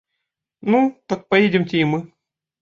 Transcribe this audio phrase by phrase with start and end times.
[0.61, 2.09] Ну, так поедемте и мы.